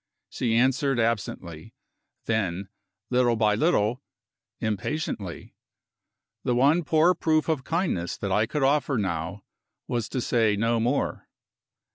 [0.31, 1.75] She answered absently
[2.25, 2.69] then,
[3.11, 4.01] little by little,
[4.59, 5.53] impatiently.
[6.43, 9.43] The one poor proof of kindness that I could offer, now,
[9.87, 11.27] was to say no more.